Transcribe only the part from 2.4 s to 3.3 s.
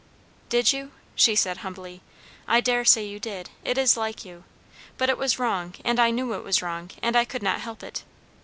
"I daresay you